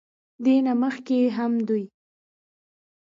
دې 0.43 0.55
نه 0.65 0.73
مخکښې 0.81 1.19
هم 1.37 1.51
دوي 1.67 1.85